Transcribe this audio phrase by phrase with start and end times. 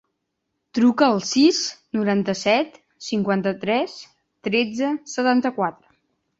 [0.77, 1.59] Truca al sis,
[1.99, 4.01] noranta-set, cinquanta-tres,
[4.51, 5.83] tretze, setanta-quatre.